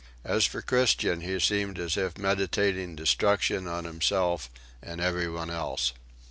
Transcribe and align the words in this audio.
As 0.23 0.47
for 0.47 0.63
Christian 0.63 1.21
he 1.21 1.39
seemed 1.39 1.77
as 1.77 1.95
if 1.95 2.17
meditating 2.17 2.95
destruction 2.95 3.67
on 3.67 3.83
himself 3.83 4.49
and 4.81 4.99
everyone 4.99 5.51
else. 5.51 5.93